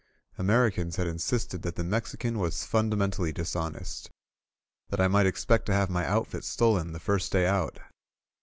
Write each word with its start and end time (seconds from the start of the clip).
Americans 0.39 0.95
had 0.95 1.05
insisted 1.05 1.61
that 1.61 1.75
the 1.75 1.83
Mexican 1.83 2.39
was 2.39 2.63
fundamentally 2.65 3.31
dishonest— 3.31 4.09
that 4.89 4.99
I 4.99 5.07
might 5.07 5.27
expect 5.27 5.67
to 5.67 5.73
have 5.73 5.91
my 5.91 6.07
outfit 6.07 6.43
stolen 6.43 6.91
the 6.93 6.99
first 6.99 7.31
day 7.31 7.45
out. 7.45 7.77